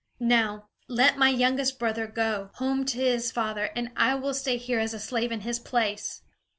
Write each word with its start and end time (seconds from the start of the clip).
Now 0.19 0.67
let 0.87 1.19
my 1.19 1.29
youngest 1.29 1.77
brother 1.77 2.07
go 2.07 2.49
home 2.55 2.85
to 2.85 2.97
his 2.97 3.31
father, 3.31 3.65
and 3.75 3.91
I 3.95 4.15
will 4.15 4.33
stay 4.33 4.57
here 4.57 4.79
as 4.79 4.95
a 4.95 4.99
slave 4.99 5.31
in 5.31 5.41
his 5.41 5.59
place!" 5.59 6.23